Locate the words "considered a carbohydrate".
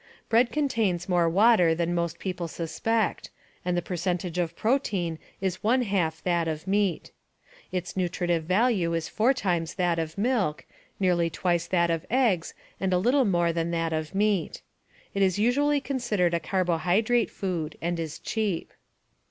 15.79-17.29